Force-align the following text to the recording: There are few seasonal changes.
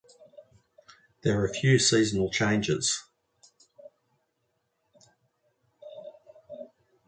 There 1.21 1.39
are 1.43 1.47
few 1.47 1.77
seasonal 1.77 2.31
changes. 2.31 3.03